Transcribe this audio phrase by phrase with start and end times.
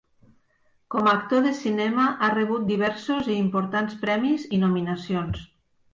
[0.93, 5.45] Com a actor de cinema ha rebut diversos i importants premis i nominacions.